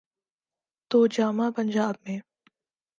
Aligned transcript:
تو 0.91 1.07
جامعہ 1.07 1.49
پنجاب 1.51 1.95
میں۔ 2.07 2.19